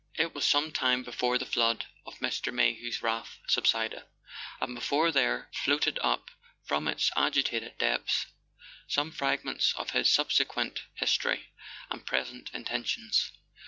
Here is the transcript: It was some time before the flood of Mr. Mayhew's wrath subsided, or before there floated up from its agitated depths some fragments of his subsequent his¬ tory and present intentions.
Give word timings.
It 0.15 0.33
was 0.33 0.47
some 0.47 0.71
time 0.71 1.03
before 1.03 1.37
the 1.37 1.45
flood 1.45 1.85
of 2.07 2.17
Mr. 2.21 2.51
Mayhew's 2.51 3.03
wrath 3.03 3.37
subsided, 3.45 4.01
or 4.59 4.67
before 4.73 5.11
there 5.11 5.51
floated 5.53 5.99
up 6.01 6.31
from 6.63 6.87
its 6.87 7.11
agitated 7.15 7.77
depths 7.77 8.25
some 8.87 9.11
fragments 9.11 9.75
of 9.75 9.91
his 9.91 10.11
subsequent 10.11 10.81
his¬ 10.99 11.21
tory 11.21 11.49
and 11.91 12.03
present 12.03 12.49
intentions. 12.51 13.31